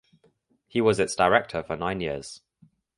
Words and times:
He 0.67 0.81
was 0.81 0.99
its 0.99 1.13
director 1.15 1.61
for 1.61 1.75
nine 1.77 2.01
years. 2.01 2.41